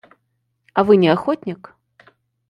А 0.73 0.83
вы 0.87 0.97
не 1.03 1.09
охотник? 1.09 1.61